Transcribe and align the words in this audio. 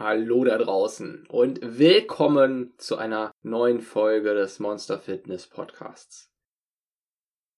Hallo 0.00 0.44
da 0.44 0.56
draußen 0.58 1.26
und 1.26 1.58
willkommen 1.60 2.72
zu 2.78 2.98
einer 2.98 3.32
neuen 3.42 3.80
Folge 3.80 4.32
des 4.32 4.60
Monster 4.60 5.00
Fitness 5.00 5.48
Podcasts. 5.48 6.30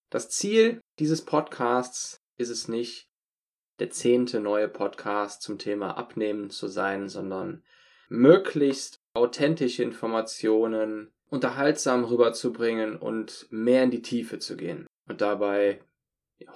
Das 0.09 0.30
Ziel 0.30 0.80
dieses 0.99 1.23
Podcasts 1.23 2.16
ist 2.39 2.49
es 2.49 2.66
nicht, 2.66 3.11
der 3.79 3.91
zehnte 3.91 4.41
neue 4.41 4.69
Podcast 4.69 5.43
zum 5.43 5.59
Thema 5.59 5.99
Abnehmen 5.99 6.49
zu 6.49 6.66
sein, 6.69 7.11
sondern 7.11 7.63
möglichst 8.09 8.97
authentische 9.13 9.83
Informationen 9.83 11.13
unterhaltsam 11.29 12.05
rüberzubringen 12.05 12.97
und 12.97 13.49
mehr 13.51 13.85
in 13.85 13.91
die 13.91 14.01
Tiefe 14.01 14.38
zu 14.38 14.57
gehen 14.57 14.87
und 15.07 15.21
dabei 15.21 15.85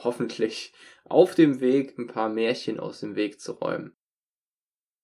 hoffentlich 0.02 0.73
auf 1.05 1.35
dem 1.35 1.60
Weg 1.60 1.98
ein 1.98 2.07
paar 2.07 2.30
Märchen 2.30 2.80
aus 2.80 3.01
dem 3.01 3.16
Weg 3.16 3.38
zu 3.38 3.52
räumen. 3.52 3.95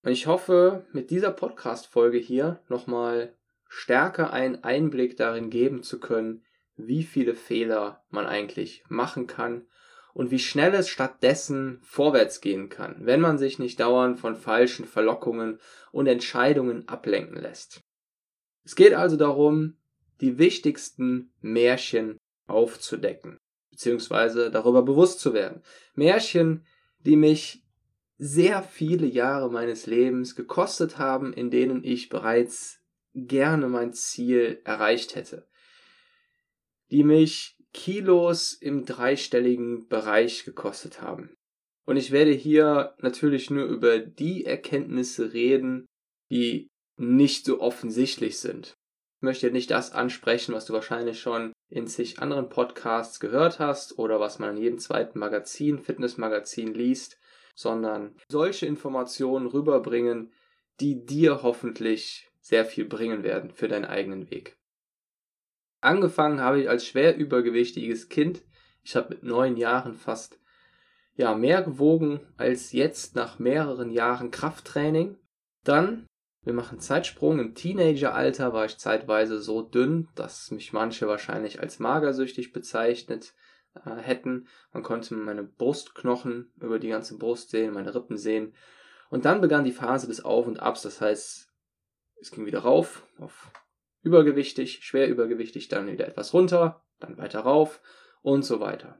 Und 0.03 0.13
ich 0.13 0.27
hoffe, 0.27 0.87
mit 0.93 1.11
dieser 1.11 1.31
Podcast-Folge 1.31 2.19
hier 2.19 2.61
nochmal 2.69 3.35
stärker 3.69 4.33
einen 4.33 4.65
Einblick 4.65 5.17
darin 5.17 5.51
geben 5.51 5.83
zu 5.83 6.01
können, 6.01 6.43
wie 6.77 7.03
viele 7.03 7.35
Fehler 7.35 8.03
man 8.09 8.27
eigentlich 8.27 8.83
machen 8.89 9.27
kann 9.27 9.67
und 10.15 10.31
wie 10.31 10.39
schnell 10.39 10.75
es 10.75 10.89
stattdessen 10.89 11.79
vorwärts 11.83 12.41
gehen 12.41 12.69
kann, 12.69 12.97
wenn 13.01 13.21
man 13.21 13.39
sich 13.39 13.59
nicht 13.59 13.79
dauernd 13.79 14.19
von 14.19 14.37
falschen 14.37 14.87
Verlockungen 14.87 15.61
und 15.93 16.07
Entscheidungen 16.07 16.89
ablenken 16.89 17.37
lässt. 17.37 17.83
Es 18.65 18.75
geht 18.77 18.95
also 18.95 19.17
darum, 19.17 19.77
die 20.21 20.39
wichtigsten 20.39 21.33
Märchen 21.41 22.19
aufzudecken, 22.47 23.39
beziehungsweise 23.71 24.51
darüber 24.51 24.83
bewusst 24.83 25.21
zu 25.21 25.33
werden. 25.33 25.63
Märchen, 25.95 26.65
die 26.99 27.17
mich 27.17 27.60
sehr 28.23 28.63
viele 28.63 29.07
Jahre 29.07 29.51
meines 29.51 29.87
Lebens 29.87 30.37
gekostet 30.37 30.99
haben, 30.99 31.33
in 31.33 31.51
denen 31.51 31.83
ich 31.83 32.11
bereits 32.11 32.83
gerne 33.15 33.67
mein 33.67 33.95
Ziel 33.95 34.61
erreicht 34.65 35.17
hätte, 35.17 35.49
die 36.91 37.03
mich 37.03 37.57
Kilos 37.73 38.53
im 38.53 38.85
dreistelligen 38.85 39.89
Bereich 39.89 40.45
gekostet 40.45 41.01
haben. 41.01 41.35
Und 41.87 41.97
ich 41.97 42.11
werde 42.11 42.33
hier 42.33 42.95
natürlich 42.99 43.49
nur 43.49 43.65
über 43.65 43.99
die 43.99 44.45
Erkenntnisse 44.45 45.33
reden, 45.33 45.87
die 46.31 46.69
nicht 46.99 47.47
so 47.47 47.63
offensichtlich 47.63 48.39
sind. 48.39 48.75
Ich 49.17 49.23
möchte 49.23 49.51
nicht 49.51 49.71
das 49.71 49.93
ansprechen, 49.93 50.55
was 50.55 50.67
du 50.67 50.75
wahrscheinlich 50.75 51.21
schon 51.21 51.55
in 51.71 51.87
zig 51.87 52.19
anderen 52.19 52.51
Podcasts 52.51 53.19
gehört 53.19 53.61
hast 53.61 53.99
oder 53.99 54.21
was 54.21 54.39
man 54.39 54.57
in 54.57 54.63
jedem 54.63 54.79
zweiten 54.79 55.19
Magazin, 55.19 55.79
Fitnessmagazin 55.79 56.75
liest, 56.75 57.20
sondern 57.55 58.15
solche 58.29 58.67
Informationen 58.67 59.47
rüberbringen, 59.47 60.33
die 60.81 61.05
dir 61.05 61.43
hoffentlich 61.43 62.31
sehr 62.41 62.65
viel 62.65 62.85
bringen 62.85 63.23
werden 63.23 63.51
für 63.51 63.69
deinen 63.69 63.85
eigenen 63.85 64.31
Weg. 64.31 64.57
Angefangen 65.81 66.41
habe 66.41 66.61
ich 66.61 66.69
als 66.69 66.87
schwer 66.87 67.17
übergewichtiges 67.17 68.09
Kind. 68.09 68.43
Ich 68.83 68.97
habe 68.97 69.11
mit 69.11 69.23
neun 69.23 69.57
Jahren 69.57 69.95
fast 69.95 70.39
ja, 71.15 71.35
mehr 71.35 71.63
gewogen 71.63 72.21
als 72.37 72.73
jetzt 72.73 73.15
nach 73.15 73.39
mehreren 73.39 73.91
Jahren 73.91 74.31
Krafttraining. 74.31 75.19
Dann, 75.65 76.07
wir 76.43 76.55
machen 76.55 76.81
Zeitsprung, 76.81 77.39
im 77.39 77.55
Teenageralter 77.55 78.53
war 78.53 78.65
ich 78.65 78.79
zeitweise 78.79 79.41
so 79.41 79.63
dünn, 79.63 80.09
dass 80.15 80.51
mich 80.51 80.73
manche 80.73 81.07
wahrscheinlich 81.09 81.61
als 81.61 81.79
magersüchtig 81.79 82.53
bezeichnet 82.53 83.35
äh, 83.75 83.97
hätten. 83.97 84.49
Man 84.73 84.83
konnte 84.83 85.15
meine 85.15 85.43
Brustknochen 85.43 86.53
über 86.61 86.79
die 86.79 86.89
ganze 86.89 87.19
Brust 87.19 87.51
sehen, 87.51 87.75
meine 87.75 87.95
Rippen 87.95 88.17
sehen. 88.17 88.55
Und 89.11 89.25
dann 89.25 89.41
begann 89.41 89.65
die 89.65 89.73
Phase 89.73 90.07
des 90.07 90.25
Auf 90.25 90.47
und 90.47 90.61
Abs. 90.61 90.83
Das 90.83 91.01
heißt, 91.01 91.53
es 92.21 92.31
ging 92.31 92.47
wieder 92.47 92.61
rauf 92.61 93.07
auf 93.19 93.51
übergewichtig, 94.03 94.85
schwer 94.85 95.09
übergewichtig, 95.09 95.69
dann 95.69 95.87
wieder 95.87 96.07
etwas 96.07 96.33
runter, 96.33 96.85
dann 97.01 97.19
weiter 97.19 97.41
rauf 97.41 97.81
und 98.23 98.45
so 98.45 98.61
weiter. 98.61 98.99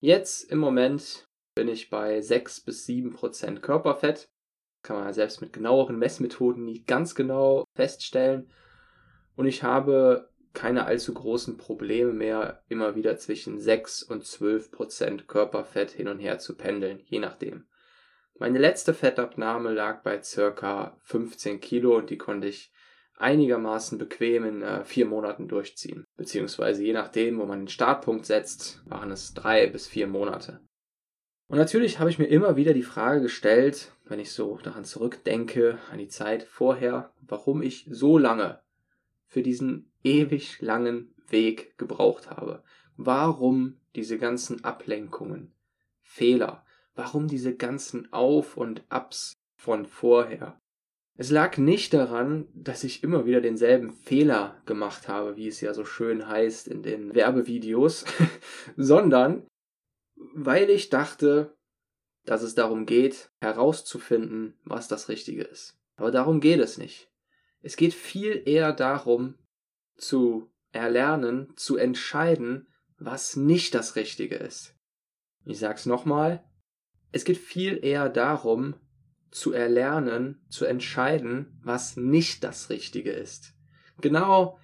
Jetzt 0.00 0.50
im 0.50 0.58
Moment 0.58 1.26
bin 1.54 1.68
ich 1.68 1.90
bei 1.90 2.20
6 2.20 2.60
bis 2.62 2.86
7 2.86 3.12
Prozent 3.12 3.62
Körperfett. 3.62 4.28
Kann 4.82 4.96
man 4.96 5.06
ja 5.06 5.12
selbst 5.12 5.40
mit 5.40 5.52
genaueren 5.52 5.98
Messmethoden 5.98 6.64
nie 6.64 6.84
ganz 6.84 7.14
genau 7.14 7.64
feststellen. 7.74 8.50
Und 9.34 9.46
ich 9.46 9.62
habe 9.62 10.30
keine 10.56 10.86
allzu 10.86 11.12
großen 11.12 11.58
Probleme 11.58 12.12
mehr, 12.12 12.62
immer 12.68 12.96
wieder 12.96 13.18
zwischen 13.18 13.60
6 13.60 14.02
und 14.02 14.24
12 14.24 14.72
Prozent 14.72 15.28
Körperfett 15.28 15.90
hin 15.90 16.08
und 16.08 16.18
her 16.18 16.38
zu 16.38 16.56
pendeln, 16.56 17.00
je 17.04 17.18
nachdem. 17.18 17.66
Meine 18.38 18.58
letzte 18.58 18.94
Fettabnahme 18.94 19.72
lag 19.72 20.02
bei 20.02 20.20
circa 20.22 20.96
15 21.02 21.60
Kilo 21.60 21.96
und 21.96 22.08
die 22.08 22.18
konnte 22.18 22.48
ich 22.48 22.72
einigermaßen 23.18 23.98
bequem 23.98 24.44
in 24.44 24.62
äh, 24.62 24.84
vier 24.84 25.06
Monaten 25.06 25.46
durchziehen. 25.46 26.04
Beziehungsweise 26.16 26.82
je 26.82 26.92
nachdem, 26.94 27.38
wo 27.38 27.44
man 27.44 27.60
den 27.60 27.68
Startpunkt 27.68 28.26
setzt, 28.26 28.82
waren 28.86 29.10
es 29.10 29.34
drei 29.34 29.66
bis 29.66 29.86
vier 29.86 30.06
Monate. 30.06 30.60
Und 31.48 31.58
natürlich 31.58 31.98
habe 31.98 32.10
ich 32.10 32.18
mir 32.18 32.26
immer 32.26 32.56
wieder 32.56 32.72
die 32.72 32.82
Frage 32.82 33.20
gestellt, 33.20 33.92
wenn 34.04 34.20
ich 34.20 34.32
so 34.32 34.58
daran 34.62 34.84
zurückdenke, 34.84 35.78
an 35.90 35.98
die 35.98 36.08
Zeit 36.08 36.42
vorher, 36.42 37.12
warum 37.20 37.62
ich 37.62 37.86
so 37.90 38.18
lange 38.18 38.60
für 39.26 39.42
diesen 39.42 39.90
ewig 40.02 40.60
langen 40.60 41.14
Weg 41.28 41.76
gebraucht 41.78 42.30
habe. 42.30 42.62
Warum 42.96 43.78
diese 43.94 44.18
ganzen 44.18 44.64
Ablenkungen, 44.64 45.52
Fehler, 46.02 46.64
warum 46.94 47.28
diese 47.28 47.54
ganzen 47.54 48.12
Auf 48.12 48.56
und 48.56 48.84
Abs 48.88 49.34
von 49.56 49.86
vorher. 49.86 50.58
Es 51.18 51.30
lag 51.30 51.56
nicht 51.56 51.94
daran, 51.94 52.46
dass 52.54 52.84
ich 52.84 53.02
immer 53.02 53.24
wieder 53.24 53.40
denselben 53.40 53.90
Fehler 53.90 54.60
gemacht 54.66 55.08
habe, 55.08 55.36
wie 55.36 55.48
es 55.48 55.60
ja 55.60 55.72
so 55.72 55.84
schön 55.84 56.28
heißt 56.28 56.68
in 56.68 56.82
den 56.82 57.14
Werbevideos, 57.14 58.04
sondern 58.76 59.46
weil 60.34 60.68
ich 60.68 60.90
dachte, 60.90 61.56
dass 62.24 62.42
es 62.42 62.54
darum 62.54 62.84
geht, 62.84 63.30
herauszufinden, 63.40 64.58
was 64.64 64.88
das 64.88 65.08
Richtige 65.08 65.42
ist. 65.42 65.78
Aber 65.96 66.10
darum 66.10 66.40
geht 66.40 66.60
es 66.60 66.76
nicht. 66.76 67.08
Es 67.66 67.74
geht 67.74 67.94
viel 67.94 68.44
eher 68.46 68.72
darum, 68.72 69.34
zu 69.96 70.52
erlernen, 70.70 71.52
zu 71.56 71.76
entscheiden, 71.76 72.68
was 72.96 73.34
nicht 73.34 73.74
das 73.74 73.96
Richtige 73.96 74.36
ist. 74.36 74.76
Ich 75.44 75.58
sag's 75.58 75.84
nochmal, 75.84 76.44
es 77.10 77.24
geht 77.24 77.38
viel 77.38 77.84
eher 77.84 78.08
darum, 78.08 78.76
zu 79.32 79.52
erlernen, 79.52 80.46
zu 80.48 80.64
entscheiden, 80.64 81.58
was 81.64 81.96
nicht 81.96 82.44
das 82.44 82.70
Richtige 82.70 83.10
ist. 83.10 83.54
Genau 84.00 84.60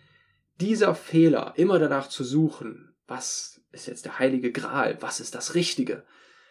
dieser 0.60 0.94
Fehler, 0.94 1.54
immer 1.56 1.80
danach 1.80 2.08
zu 2.08 2.22
suchen, 2.22 2.94
was 3.08 3.64
ist 3.72 3.88
jetzt 3.88 4.04
der 4.04 4.20
heilige 4.20 4.52
Gral, 4.52 5.02
was 5.02 5.18
ist 5.18 5.34
das 5.34 5.56
Richtige, 5.56 6.06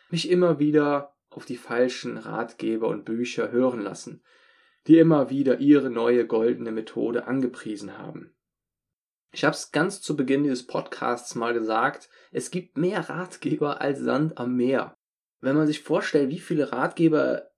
mich 0.09 0.29
immer 0.29 0.59
wieder 0.59 1.16
auf 1.29 1.45
die 1.45 1.56
falschen 1.56 2.17
Ratgeber 2.17 2.90
und 2.90 3.06
Bücher 3.06 3.51
hören 3.51 3.79
lassen, 3.79 4.22
die 4.88 4.97
immer 4.97 5.30
wieder 5.30 5.59
ihre 5.59 5.90
neue 5.90 6.26
goldene 6.26 6.72
Methode 6.72 7.28
angepriesen 7.28 7.97
haben. 7.97 8.34
Ich 9.34 9.44
habe 9.46 9.55
es 9.55 9.72
ganz 9.72 10.02
zu 10.02 10.16
Beginn 10.16 10.44
dieses 10.44 10.67
Podcasts 10.67 11.35
mal 11.35 11.53
gesagt, 11.53 12.09
es 12.32 12.52
gibt 12.52 12.78
mehr 12.78 13.09
Ratgeber 13.09 13.79
als 13.79 14.00
Sand 14.00 14.38
am 14.38 14.55
Meer. 14.55 14.94
Wenn 15.40 15.55
man 15.55 15.67
sich 15.67 15.82
vorstellt, 15.82 16.29
wie 16.29 16.40
viele 16.40 16.72
Ratgeber 16.72 17.50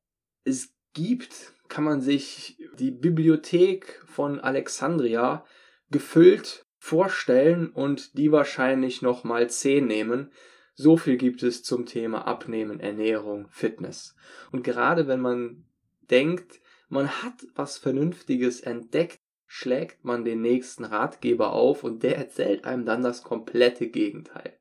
es 0.44 0.76
gibt, 0.94 1.54
kann 1.68 1.84
man 1.84 2.02
sich 2.02 2.58
die 2.78 2.92
Bibliothek 2.92 4.02
von 4.06 4.40
Alexandria 4.40 5.46
gefüllt 5.90 6.66
vorstellen 6.78 7.70
und 7.70 8.18
die 8.18 8.32
wahrscheinlich 8.32 9.02
noch 9.02 9.24
mal 9.24 9.50
zehn 9.50 9.88
nehmen. 9.88 10.32
So 10.76 10.98
viel 10.98 11.18
gibt 11.18 11.42
es 11.42 11.64
zum 11.64 11.86
Thema 11.86 12.28
Abnehmen, 12.28 12.80
Ernährung, 12.80 13.48
Fitness. 13.50 14.16
Und 14.52 14.64
gerade 14.64 15.08
wenn 15.08 15.22
man 15.22 15.66
denkt, 16.10 16.60
man 16.90 17.24
hat 17.24 17.46
was 17.56 17.78
Vernünftiges 17.78 18.62
entdeckt, 18.62 19.20
schlägt 19.46 20.04
man 20.04 20.26
den 20.26 20.42
nächsten 20.42 20.84
Ratgeber 20.84 21.54
auf 21.54 21.84
und 21.84 22.04
der 22.04 22.18
erzählt 22.18 22.66
einem 22.66 22.86
dann 22.86 23.04
das 23.04 23.24
komplette 23.24 23.88
Gegenteil. 23.88 24.58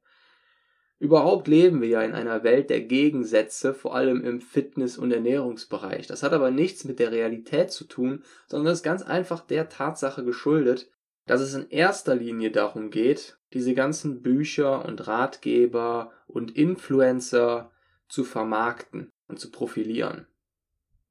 Überhaupt 0.98 1.48
leben 1.48 1.80
wir 1.80 1.88
ja 1.88 2.02
in 2.02 2.12
einer 2.12 2.44
Welt 2.44 2.70
der 2.70 2.82
Gegensätze, 2.82 3.74
vor 3.74 3.96
allem 3.96 4.22
im 4.22 4.40
Fitness- 4.40 4.98
und 4.98 5.10
Ernährungsbereich. 5.10 6.06
Das 6.06 6.22
hat 6.22 6.32
aber 6.32 6.52
nichts 6.52 6.84
mit 6.84 7.00
der 7.00 7.10
Realität 7.10 7.72
zu 7.72 7.84
tun, 7.84 8.22
sondern 8.46 8.72
ist 8.72 8.84
ganz 8.84 9.02
einfach 9.02 9.40
der 9.40 9.68
Tatsache 9.68 10.24
geschuldet, 10.24 10.92
dass 11.26 11.40
es 11.40 11.54
in 11.54 11.68
erster 11.70 12.14
Linie 12.14 12.52
darum 12.52 12.90
geht, 12.90 13.38
diese 13.52 13.74
ganzen 13.74 14.22
Bücher 14.22 14.84
und 14.84 15.06
Ratgeber 15.08 16.12
und 16.26 16.56
Influencer 16.56 17.72
zu 18.08 18.22
vermarkten 18.22 19.10
und 19.26 19.40
zu 19.40 19.50
profilieren. 19.50 20.26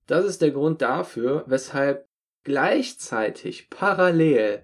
Das 0.07 0.25
ist 0.25 0.41
der 0.41 0.51
Grund 0.51 0.81
dafür, 0.81 1.43
weshalb 1.47 2.07
gleichzeitig 2.43 3.69
parallel 3.69 4.63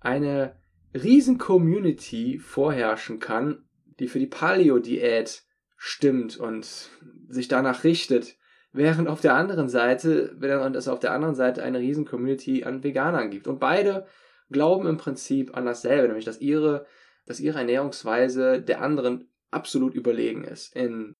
eine 0.00 0.56
riesen 0.94 1.38
Community 1.38 2.38
vorherrschen 2.38 3.18
kann, 3.18 3.64
die 3.98 4.08
für 4.08 4.18
die 4.18 4.26
Paleo-Diät 4.26 5.42
stimmt 5.76 6.36
und 6.36 6.90
sich 7.28 7.48
danach 7.48 7.84
richtet, 7.84 8.36
während 8.72 9.08
auf 9.08 9.20
der 9.20 9.34
anderen 9.34 9.68
Seite, 9.68 10.34
während 10.38 10.76
es 10.76 10.88
auf 10.88 11.00
der 11.00 11.12
anderen 11.12 11.34
Seite 11.34 11.62
eine 11.62 11.78
riesen 11.78 12.04
Community 12.04 12.64
an 12.64 12.82
Veganern 12.82 13.30
gibt. 13.30 13.46
Und 13.46 13.58
beide 13.58 14.06
glauben 14.50 14.86
im 14.86 14.96
Prinzip 14.96 15.56
an 15.56 15.66
dasselbe, 15.66 16.08
nämlich 16.08 16.24
dass 16.24 16.40
ihre, 16.40 16.86
dass 17.24 17.40
ihre 17.40 17.58
Ernährungsweise 17.58 18.62
der 18.62 18.82
anderen 18.82 19.30
absolut 19.50 19.94
überlegen 19.94 20.44
ist 20.44 20.74
in 20.76 21.14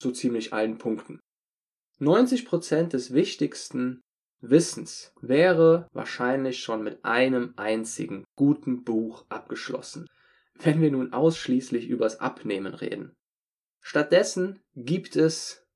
so 0.00 0.10
ziemlich 0.10 0.52
allen 0.52 0.78
Punkten. 0.78 1.20
90% 2.00 2.88
des 2.88 3.12
wichtigsten 3.12 4.00
Wissens 4.40 5.12
wäre 5.20 5.88
wahrscheinlich 5.92 6.62
schon 6.62 6.82
mit 6.82 7.04
einem 7.04 7.54
einzigen 7.56 8.24
guten 8.36 8.84
Buch 8.84 9.24
abgeschlossen 9.28 10.06
wenn 10.60 10.80
wir 10.80 10.90
nun 10.90 11.12
ausschließlich 11.12 11.88
übers 11.88 12.20
Abnehmen 12.20 12.74
reden. 12.74 13.16
Stattdessen 13.80 14.60
gibt 14.74 15.16
es 15.16 15.66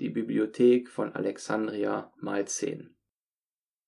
die 0.00 0.10
Bibliothek 0.10 0.88
von 0.88 1.14
Alexandria 1.14 2.12
mal 2.20 2.46
10. 2.46 2.94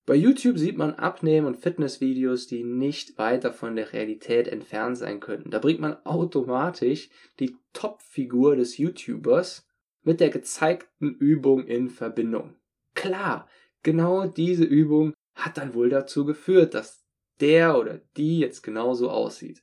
Bei 0.06 0.14
YouTube 0.14 0.58
sieht 0.58 0.76
man 0.76 0.94
Abnehmen- 0.94 1.46
und 1.46 1.58
Fitnessvideos, 1.58 2.46
die 2.46 2.64
nicht 2.64 3.18
weiter 3.18 3.52
von 3.52 3.76
der 3.76 3.92
Realität 3.92 4.48
entfernt 4.48 4.96
sein 4.96 5.20
könnten. 5.20 5.50
Da 5.50 5.58
bringt 5.58 5.80
man 5.80 6.04
automatisch 6.04 7.10
die 7.38 7.56
Topfigur 7.72 8.56
des 8.56 8.78
YouTubers 8.78 9.68
mit 10.02 10.20
der 10.20 10.30
gezeigten 10.30 11.14
Übung 11.14 11.66
in 11.66 11.90
Verbindung. 11.90 12.56
Klar, 12.94 13.48
genau 13.82 14.26
diese 14.26 14.64
Übung 14.64 15.12
hat 15.34 15.56
dann 15.56 15.74
wohl 15.74 15.88
dazu 15.88 16.24
geführt, 16.24 16.74
dass 16.74 17.04
der 17.40 17.78
oder 17.78 18.00
die 18.16 18.38
jetzt 18.38 18.62
genauso 18.62 19.10
aussieht. 19.10 19.62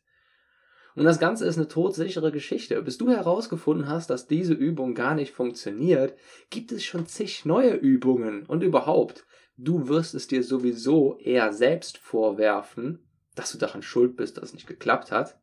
Und 0.96 1.04
das 1.04 1.20
Ganze 1.20 1.46
ist 1.46 1.58
eine 1.58 1.68
todsichere 1.68 2.32
Geschichte. 2.32 2.82
Bis 2.82 2.98
du 2.98 3.10
herausgefunden 3.10 3.88
hast, 3.88 4.10
dass 4.10 4.26
diese 4.26 4.54
Übung 4.54 4.96
gar 4.96 5.14
nicht 5.14 5.32
funktioniert, 5.32 6.18
gibt 6.50 6.72
es 6.72 6.84
schon 6.84 7.06
zig 7.06 7.46
neue 7.46 7.74
Übungen. 7.74 8.48
Und 8.48 8.64
überhaupt, 8.64 9.28
du 9.58 9.88
wirst 9.88 10.16
es 10.16 10.26
dir 10.26 10.42
sowieso 10.42 11.18
eher 11.20 11.54
selbst 11.54 12.00
vorwerfen, 12.00 13.08
dass 13.36 13.52
du 13.52 13.60
daran 13.60 13.84
schuld 13.84 14.16
bist, 14.16 14.38
dass 14.38 14.46
es 14.46 14.54
nicht 14.56 14.66
geklappt 14.66 15.12
hat. 15.12 15.40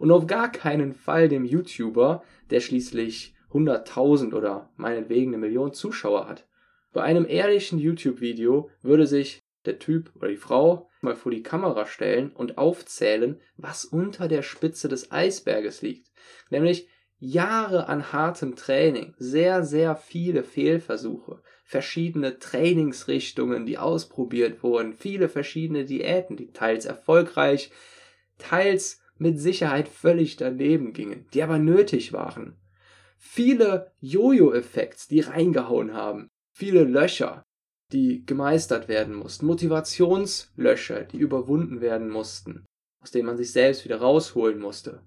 Und 0.00 0.10
auf 0.10 0.26
gar 0.26 0.50
keinen 0.50 0.92
Fall 0.92 1.28
dem 1.28 1.44
YouTuber, 1.44 2.24
der 2.50 2.58
schließlich 2.58 3.36
100.000 3.52 4.34
oder 4.34 4.70
meinetwegen 4.76 5.30
eine 5.30 5.38
Million 5.38 5.72
Zuschauer 5.72 6.28
hat. 6.28 6.46
Bei 6.92 7.02
einem 7.02 7.26
ehrlichen 7.28 7.78
YouTube-Video 7.78 8.70
würde 8.82 9.06
sich 9.06 9.42
der 9.64 9.78
Typ 9.78 10.10
oder 10.16 10.28
die 10.28 10.36
Frau 10.36 10.88
mal 11.00 11.16
vor 11.16 11.32
die 11.32 11.42
Kamera 11.42 11.86
stellen 11.86 12.32
und 12.32 12.58
aufzählen, 12.58 13.40
was 13.56 13.84
unter 13.84 14.28
der 14.28 14.42
Spitze 14.42 14.88
des 14.88 15.12
Eisberges 15.12 15.82
liegt. 15.82 16.10
Nämlich 16.50 16.88
Jahre 17.18 17.86
an 17.86 18.12
hartem 18.12 18.56
Training, 18.56 19.14
sehr, 19.18 19.62
sehr 19.62 19.94
viele 19.94 20.42
Fehlversuche, 20.42 21.42
verschiedene 21.64 22.38
Trainingsrichtungen, 22.38 23.66
die 23.66 23.78
ausprobiert 23.78 24.62
wurden, 24.62 24.94
viele 24.94 25.28
verschiedene 25.28 25.84
Diäten, 25.84 26.36
die 26.36 26.52
teils 26.52 26.86
erfolgreich, 26.86 27.70
teils 28.38 29.02
mit 29.18 29.38
Sicherheit 29.38 29.88
völlig 29.88 30.36
daneben 30.36 30.94
gingen, 30.94 31.26
die 31.34 31.42
aber 31.42 31.58
nötig 31.58 32.14
waren. 32.14 32.56
Viele 33.22 33.92
Jojo-Effekts, 34.00 35.06
die 35.06 35.20
reingehauen 35.20 35.92
haben, 35.92 36.28
viele 36.56 36.84
Löcher, 36.84 37.42
die 37.92 38.24
gemeistert 38.24 38.88
werden 38.88 39.14
mussten, 39.14 39.46
Motivationslöcher, 39.46 41.04
die 41.04 41.18
überwunden 41.18 41.82
werden 41.82 42.08
mussten, 42.08 42.64
aus 43.02 43.10
denen 43.10 43.26
man 43.26 43.36
sich 43.36 43.52
selbst 43.52 43.84
wieder 43.84 44.00
rausholen 44.00 44.58
musste. 44.58 45.04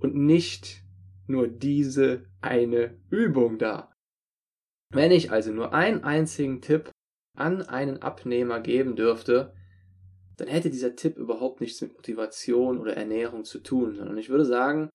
Und 0.00 0.14
nicht 0.14 0.84
nur 1.26 1.48
diese 1.48 2.24
eine 2.40 2.96
Übung 3.10 3.58
da. 3.58 3.92
Wenn 4.92 5.10
ich 5.10 5.32
also 5.32 5.52
nur 5.52 5.72
einen 5.74 6.04
einzigen 6.04 6.60
Tipp 6.60 6.90
an 7.36 7.62
einen 7.62 8.02
Abnehmer 8.02 8.60
geben 8.60 8.94
dürfte, 8.94 9.54
dann 10.36 10.48
hätte 10.48 10.70
dieser 10.70 10.94
Tipp 10.94 11.16
überhaupt 11.16 11.60
nichts 11.60 11.80
mit 11.80 11.94
Motivation 11.94 12.78
oder 12.78 12.96
Ernährung 12.96 13.44
zu 13.44 13.60
tun, 13.60 13.96
sondern 13.96 14.18
ich 14.18 14.28
würde 14.28 14.44
sagen, 14.44 14.90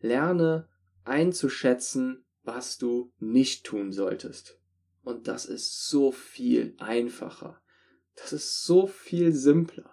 lerne 0.00 0.68
einzuschätzen, 1.04 2.24
was 2.42 2.78
du 2.78 3.12
nicht 3.18 3.64
tun 3.64 3.92
solltest. 3.92 4.60
Und 5.02 5.28
das 5.28 5.46
ist 5.46 5.88
so 5.88 6.12
viel 6.12 6.74
einfacher. 6.78 7.60
Das 8.16 8.32
ist 8.32 8.64
so 8.64 8.86
viel 8.86 9.32
simpler. 9.32 9.90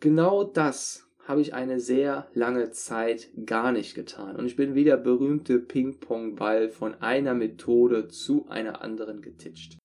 Genau 0.00 0.44
das 0.44 1.06
habe 1.26 1.40
ich 1.40 1.54
eine 1.54 1.80
sehr 1.80 2.28
lange 2.34 2.70
Zeit 2.70 3.28
gar 3.46 3.72
nicht 3.72 3.94
getan. 3.94 4.36
Und 4.36 4.46
ich 4.46 4.56
bin 4.56 4.74
wie 4.74 4.84
der 4.84 4.96
berühmte 4.96 5.58
Ping-Pong-Ball 5.58 6.70
von 6.70 6.94
einer 7.00 7.34
Methode 7.34 8.08
zu 8.08 8.48
einer 8.48 8.82
anderen 8.82 9.22
getitscht. 9.22 9.78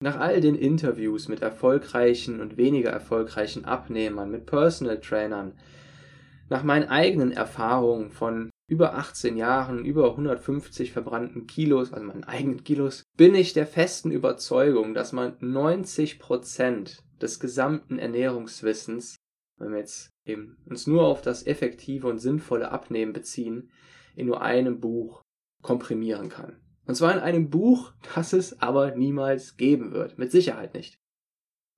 Nach 0.00 0.18
all 0.18 0.40
den 0.40 0.56
Interviews 0.56 1.28
mit 1.28 1.42
erfolgreichen 1.42 2.40
und 2.40 2.56
weniger 2.56 2.90
erfolgreichen 2.90 3.64
Abnehmern, 3.64 4.30
mit 4.30 4.46
Personal 4.46 5.00
Trainern, 5.00 5.56
nach 6.48 6.64
meinen 6.64 6.88
eigenen 6.88 7.30
Erfahrungen 7.30 8.10
von 8.10 8.50
über 8.68 8.94
18 8.94 9.36
Jahren, 9.36 9.84
über 9.84 10.10
150 10.10 10.92
verbrannten 10.92 11.46
Kilos, 11.46 11.92
also 11.92 12.06
meinen 12.06 12.24
eigenen 12.24 12.64
Kilos, 12.64 13.02
bin 13.16 13.34
ich 13.34 13.52
der 13.52 13.66
festen 13.66 14.10
Überzeugung, 14.10 14.94
dass 14.94 15.12
man 15.12 15.36
90 15.40 16.18
Prozent 16.18 17.02
des 17.20 17.40
gesamten 17.40 17.98
Ernährungswissens, 17.98 19.16
wenn 19.58 19.72
wir 19.72 19.78
jetzt 19.78 20.10
eben 20.24 20.56
uns 20.66 20.86
nur 20.86 21.06
auf 21.06 21.22
das 21.22 21.46
effektive 21.46 22.08
und 22.08 22.18
sinnvolle 22.18 22.70
Abnehmen 22.70 23.12
beziehen, 23.12 23.70
in 24.14 24.26
nur 24.26 24.42
einem 24.42 24.80
Buch 24.80 25.22
komprimieren 25.62 26.28
kann. 26.28 26.60
Und 26.86 26.94
zwar 26.96 27.12
in 27.12 27.20
einem 27.20 27.50
Buch, 27.50 27.92
das 28.14 28.32
es 28.32 28.60
aber 28.60 28.92
niemals 28.94 29.56
geben 29.56 29.92
wird. 29.92 30.18
Mit 30.18 30.32
Sicherheit 30.32 30.74
nicht. 30.74 30.98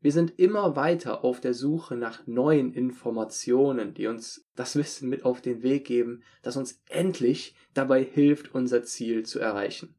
Wir 0.05 0.13
sind 0.13 0.39
immer 0.39 0.77
weiter 0.77 1.25
auf 1.25 1.41
der 1.41 1.55
Suche 1.55 1.97
nach 1.97 2.27
neuen 2.27 2.75
Informationen, 2.75 3.95
die 3.95 4.07
uns 4.07 4.47
das 4.55 4.77
Wissen 4.77 5.09
mit 5.09 5.25
auf 5.25 5.41
den 5.41 5.63
Weg 5.63 5.87
geben, 5.87 6.23
das 6.43 6.59
uns 6.59 6.83
endlich 6.91 7.55
dabei 7.73 8.05
hilft, 8.05 8.55
unser 8.55 8.83
Ziel 8.83 9.25
zu 9.25 9.39
erreichen. 9.39 9.97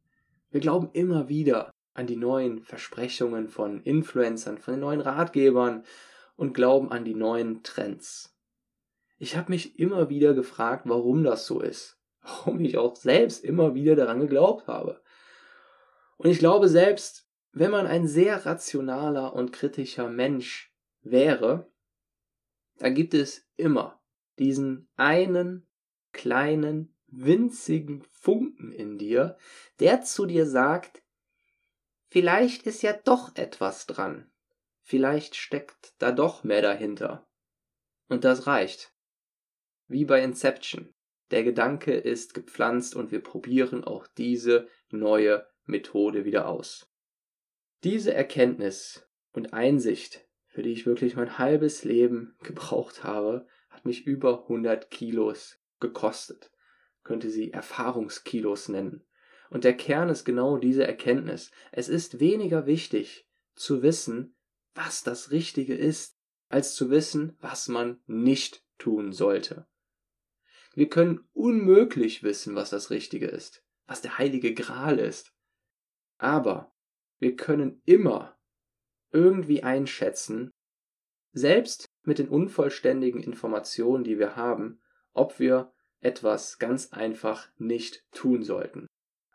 Wir 0.52 0.62
glauben 0.62 0.92
immer 0.94 1.28
wieder 1.28 1.72
an 1.96 2.06
die 2.06 2.18
neuen 2.18 2.62
Versprechungen 2.62 3.48
von 3.48 3.82
Influencern, 3.82 4.60
von 4.60 4.76
den 4.76 4.82
neuen 4.82 5.02
Ratgebern 5.02 5.84
und 6.36 6.54
glauben 6.54 6.92
an 6.92 7.04
die 7.04 7.16
neuen 7.16 7.64
Trends. 7.64 8.38
Ich 9.18 9.36
habe 9.36 9.52
mich 9.52 9.80
immer 9.80 10.08
wieder 10.08 10.36
gefragt, 10.36 10.84
warum 10.86 11.24
das 11.24 11.48
so 11.48 11.62
ist, 11.62 11.98
warum 12.22 12.60
ich 12.60 12.78
auch 12.78 12.96
selbst 12.96 13.44
immer 13.44 13.74
wieder 13.74 13.96
daran 13.96 14.20
geglaubt 14.20 14.68
habe. 14.68 15.02
Und 16.18 16.30
ich 16.30 16.38
glaube 16.38 16.68
selbst, 16.68 17.25
wenn 17.56 17.72
man 17.72 17.88
ein 17.88 18.06
sehr 18.06 18.46
rationaler 18.46 19.34
und 19.34 19.54
kritischer 19.54 20.10
Mensch 20.10 20.76
wäre, 21.02 21.72
dann 22.80 22.94
gibt 22.94 23.14
es 23.14 23.48
immer 23.56 24.02
diesen 24.38 24.90
einen 24.98 25.66
kleinen, 26.12 26.94
winzigen 27.08 28.04
Funken 28.12 28.74
in 28.74 28.98
dir, 28.98 29.38
der 29.80 30.02
zu 30.02 30.26
dir 30.26 30.46
sagt, 30.46 31.02
vielleicht 32.10 32.68
ist 32.68 32.82
ja 32.82 32.92
doch 32.92 33.38
etwas 33.38 33.86
dran, 33.86 34.30
vielleicht 34.82 35.36
steckt 35.36 35.94
da 36.00 36.12
doch 36.12 36.44
mehr 36.44 36.62
dahinter. 36.62 37.26
Und 38.10 38.26
das 38.26 38.48
reicht. 38.48 38.94
Wie 39.88 40.04
bei 40.04 40.22
Inception. 40.22 40.94
Der 41.32 41.44
Gedanke 41.44 41.94
ist 41.94 42.34
gepflanzt 42.34 42.96
und 42.96 43.12
wir 43.12 43.24
probieren 43.24 43.86
auch 43.86 44.08
diese 44.08 44.68
neue 44.92 45.48
Methode 45.64 46.26
wieder 46.26 46.50
aus. 46.50 46.92
Diese 47.86 48.16
Erkenntnis 48.16 49.08
und 49.32 49.54
Einsicht, 49.54 50.28
für 50.48 50.64
die 50.64 50.72
ich 50.72 50.88
wirklich 50.88 51.16
mein 51.16 51.38
halbes 51.38 51.84
Leben 51.84 52.36
gebraucht 52.42 53.04
habe, 53.04 53.46
hat 53.70 53.86
mich 53.86 54.08
über 54.08 54.42
100 54.42 54.90
Kilos 54.90 55.60
gekostet. 55.80 56.52
Könnte 57.04 57.30
sie 57.30 57.54
Erfahrungskilos 57.54 58.70
nennen. 58.70 59.06
Und 59.52 59.66
der 59.66 59.78
Kern 59.78 60.10
ist 60.10 60.26
genau 60.26 60.58
diese 60.58 60.88
Erkenntnis. 60.88 61.52
Es 61.72 61.88
ist 61.88 62.20
weniger 62.20 62.66
wichtig 62.66 63.30
zu 63.54 63.84
wissen, 63.84 64.36
was 64.74 65.04
das 65.04 65.30
Richtige 65.30 65.76
ist, 65.76 66.18
als 66.50 66.74
zu 66.74 66.90
wissen, 66.90 67.38
was 67.40 67.68
man 67.68 68.02
nicht 68.08 68.66
tun 68.80 69.14
sollte. 69.14 69.68
Wir 70.74 70.90
können 70.90 71.28
unmöglich 71.34 72.24
wissen, 72.24 72.56
was 72.56 72.72
das 72.72 72.90
Richtige 72.90 73.28
ist, 73.28 73.64
was 73.86 74.02
der 74.02 74.18
heilige 74.18 74.56
Gral 74.56 74.98
ist. 74.98 75.36
Aber 76.18 76.75
wir 77.20 77.36
können 77.36 77.82
immer 77.86 78.38
irgendwie 79.12 79.64
einschätzen, 79.64 80.52
selbst 81.32 81.86
mit 82.04 82.20
den 82.20 82.30
unvollständigen 82.30 83.22
Informationen, 83.22 84.04
die 84.04 84.20
wir 84.20 84.36
haben, 84.36 84.80
ob 85.14 85.40
wir 85.40 85.74
etwas 86.02 86.60
ganz 86.60 86.94
einfach 86.94 87.50
nicht 87.58 88.06
tun 88.12 88.44
sollten. 88.44 88.88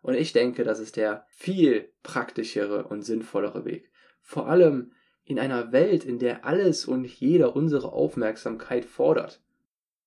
Und 0.02 0.14
ich 0.14 0.32
denke, 0.32 0.64
das 0.64 0.80
ist 0.80 0.96
der 0.96 1.26
viel 1.28 1.92
praktischere 2.02 2.86
und 2.86 3.02
sinnvollere 3.02 3.64
Weg. 3.64 3.90
Vor 4.20 4.48
allem 4.48 4.92
in 5.24 5.38
einer 5.38 5.72
Welt, 5.72 6.04
in 6.04 6.18
der 6.18 6.44
alles 6.44 6.86
und 6.86 7.06
jeder 7.06 7.54
unsere 7.54 7.92
Aufmerksamkeit 7.92 8.84
fordert. 8.84 9.42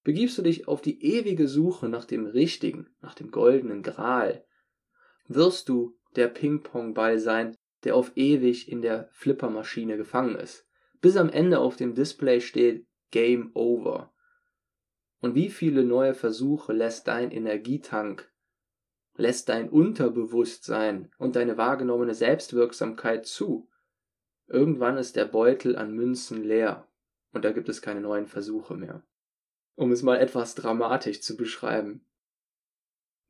Begibst 0.04 0.38
du 0.38 0.42
dich 0.42 0.68
auf 0.68 0.82
die 0.82 1.04
ewige 1.04 1.48
Suche 1.48 1.88
nach 1.88 2.06
dem 2.06 2.26
Richtigen, 2.26 2.90
nach 3.02 3.16
dem 3.16 3.32
goldenen 3.32 3.84
Gral, 3.84 4.46
wirst 5.28 5.70
du 5.70 5.98
der 6.16 6.28
Ping-Pong-Ball 6.28 7.20
sein, 7.20 7.56
der 7.84 7.96
auf 7.96 8.12
ewig 8.16 8.72
in 8.72 8.82
der 8.82 9.10
Flippermaschine 9.12 9.98
gefangen 9.98 10.36
ist, 10.36 10.68
bis 11.02 11.18
am 11.18 11.30
Ende 11.30 11.60
auf 11.60 11.76
dem 11.76 11.96
Display 11.96 12.42
steht 12.42 12.88
Game 13.12 13.52
Over. 13.54 14.14
Und 15.20 15.36
wie 15.36 15.50
viele 15.50 15.84
neue 15.84 16.14
Versuche 16.14 16.74
lässt 16.74 17.08
dein 17.08 17.32
Energietank, 17.32 18.32
lässt 19.16 19.50
dein 19.50 19.70
Unterbewusstsein 19.70 21.12
und 21.18 21.36
deine 21.36 21.58
wahrgenommene 21.58 22.14
Selbstwirksamkeit 22.14 23.26
zu? 23.26 23.70
Irgendwann 24.48 24.98
ist 24.98 25.16
der 25.16 25.26
Beutel 25.26 25.76
an 25.76 25.94
Münzen 25.94 26.44
leer 26.44 26.88
und 27.32 27.46
da 27.46 27.52
gibt 27.52 27.70
es 27.70 27.82
keine 27.82 28.02
neuen 28.02 28.28
Versuche 28.28 28.76
mehr. 28.76 29.04
Um 29.76 29.92
es 29.92 30.04
mal 30.04 30.18
etwas 30.18 30.56
dramatisch 30.56 31.22
zu 31.22 31.36
beschreiben. 31.36 32.06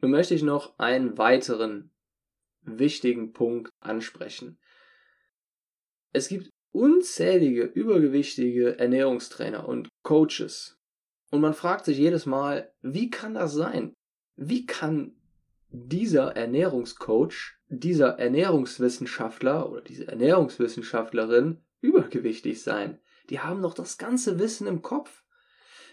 Nun 0.02 0.12
möchte 0.12 0.36
ich 0.36 0.44
noch 0.44 0.78
einen 0.78 1.18
weiteren 1.18 1.93
wichtigen 2.66 3.34
Punkt 3.34 3.72
ansprechen. 3.80 4.58
Es 6.12 6.28
gibt 6.28 6.50
unzählige 6.72 7.64
übergewichtige 7.64 8.78
Ernährungstrainer 8.80 9.68
und 9.68 9.90
Coaches. 10.04 10.78
Und 11.32 11.42
man 11.42 11.54
fragt 11.54 11.86
sich 11.86 11.98
jedes 11.98 12.26
Mal, 12.26 12.72
wie 12.82 13.10
kann 13.10 13.34
das 13.34 13.54
sein? 13.54 13.94
Wie 14.36 14.66
kann 14.66 15.16
dieser 15.70 16.36
Ernährungscoach, 16.36 17.58
dieser 17.68 18.20
Ernährungswissenschaftler 18.20 19.70
oder 19.70 19.82
diese 19.82 20.08
Ernährungswissenschaftlerin 20.08 21.64
übergewichtig 21.82 22.62
sein? 22.62 23.00
Die 23.30 23.40
haben 23.40 23.62
doch 23.62 23.74
das 23.74 23.98
ganze 23.98 24.38
Wissen 24.38 24.68
im 24.68 24.82
Kopf. 24.82 25.24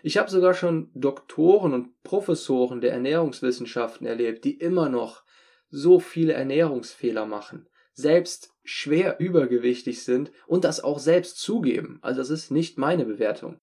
Ich 0.03 0.19
habe 0.19 0.31
sogar 0.31 0.55
schon 0.55 0.91
Doktoren 0.95 1.73
und 1.75 2.03
Professoren 2.03 2.81
der 2.81 2.93
Ernährungswissenschaften 2.93 4.07
erlebt, 4.07 4.45
die 4.45 4.59
immer 4.59 4.89
noch 4.89 5.25
so 5.71 6.01
viele 6.01 6.33
Ernährungsfehler 6.33 7.27
machen, 7.27 7.69
selbst 7.93 8.53
schwer 8.65 9.19
übergewichtig 9.21 10.05
sind 10.05 10.31
und 10.47 10.65
das 10.65 10.83
auch 10.83 10.99
selbst 10.99 11.39
zugeben. 11.39 11.99
Also 12.03 12.21
das 12.21 12.31
ist 12.31 12.51
nicht 12.51 12.79
meine 12.79 13.05
Bewertung. 13.05 13.59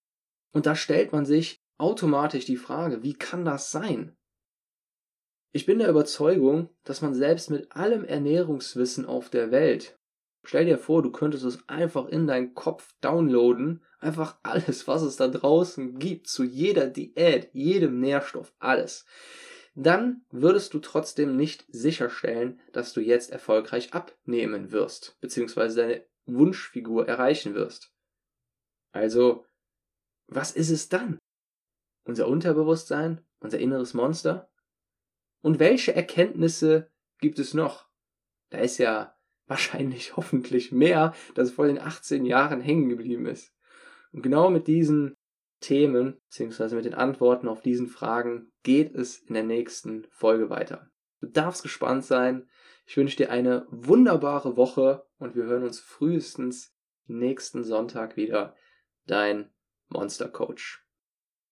Und 0.52 0.66
da 0.66 0.74
stellt 0.74 1.12
man 1.12 1.24
sich 1.24 1.62
automatisch 1.76 2.44
die 2.44 2.56
Frage, 2.56 3.02
wie 3.02 3.14
kann 3.14 3.44
das 3.44 3.70
sein? 3.70 4.16
Ich 5.52 5.66
bin 5.66 5.78
der 5.78 5.88
Überzeugung, 5.88 6.70
dass 6.84 7.00
man 7.00 7.14
selbst 7.14 7.50
mit 7.50 7.72
allem 7.72 8.04
Ernährungswissen 8.04 9.06
auf 9.06 9.30
der 9.30 9.50
Welt, 9.50 9.98
stell 10.44 10.66
dir 10.66 10.78
vor, 10.78 11.02
du 11.02 11.10
könntest 11.10 11.44
es 11.44 11.66
einfach 11.68 12.06
in 12.06 12.26
deinen 12.26 12.54
Kopf 12.54 12.94
downloaden, 13.00 13.82
einfach 13.98 14.38
alles, 14.42 14.86
was 14.86 15.02
es 15.02 15.16
da 15.16 15.28
draußen 15.28 15.98
gibt, 15.98 16.28
zu 16.28 16.44
jeder 16.44 16.86
Diät, 16.86 17.50
jedem 17.52 18.00
Nährstoff, 18.00 18.52
alles 18.58 19.06
dann 19.84 20.22
würdest 20.30 20.74
du 20.74 20.80
trotzdem 20.80 21.36
nicht 21.36 21.64
sicherstellen, 21.68 22.60
dass 22.72 22.92
du 22.92 23.00
jetzt 23.00 23.30
erfolgreich 23.30 23.94
abnehmen 23.94 24.72
wirst, 24.72 25.16
beziehungsweise 25.20 25.80
deine 25.80 26.06
Wunschfigur 26.26 27.06
erreichen 27.06 27.54
wirst. 27.54 27.94
Also, 28.90 29.46
was 30.26 30.50
ist 30.50 30.70
es 30.70 30.88
dann? 30.88 31.18
Unser 32.04 32.26
Unterbewusstsein? 32.26 33.24
Unser 33.38 33.60
inneres 33.60 33.94
Monster? 33.94 34.50
Und 35.42 35.60
welche 35.60 35.94
Erkenntnisse 35.94 36.90
gibt 37.20 37.38
es 37.38 37.54
noch? 37.54 37.88
Da 38.50 38.58
ist 38.58 38.78
ja 38.78 39.16
wahrscheinlich 39.46 40.16
hoffentlich 40.16 40.72
mehr, 40.72 41.14
das 41.36 41.52
vor 41.52 41.68
den 41.68 41.78
18 41.78 42.24
Jahren 42.24 42.60
hängen 42.60 42.88
geblieben 42.88 43.26
ist. 43.26 43.54
Und 44.10 44.22
genau 44.22 44.50
mit 44.50 44.66
diesen 44.66 45.17
Themen 45.60 46.20
bzw. 46.30 46.74
mit 46.74 46.84
den 46.84 46.94
Antworten 46.94 47.48
auf 47.48 47.62
diesen 47.62 47.88
Fragen 47.88 48.52
geht 48.62 48.94
es 48.94 49.18
in 49.18 49.34
der 49.34 49.42
nächsten 49.42 50.06
Folge 50.10 50.50
weiter. 50.50 50.90
Du 51.20 51.26
darfst 51.26 51.62
gespannt 51.62 52.04
sein. 52.04 52.48
Ich 52.86 52.96
wünsche 52.96 53.16
dir 53.16 53.30
eine 53.30 53.66
wunderbare 53.70 54.56
Woche 54.56 55.06
und 55.18 55.34
wir 55.34 55.44
hören 55.44 55.64
uns 55.64 55.80
frühestens 55.80 56.74
nächsten 57.06 57.64
Sonntag 57.64 58.16
wieder. 58.16 58.54
Dein 59.06 59.50
Monster 59.88 60.28
Coach. 60.28 60.87